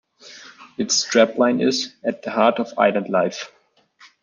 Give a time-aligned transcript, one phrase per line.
[0.79, 3.51] Its strapline is: "At the heart of island life".